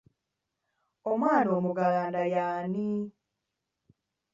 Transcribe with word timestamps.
Omwana 1.11 1.49
omuggalanda 1.57 2.21
y'ani? 2.35 2.89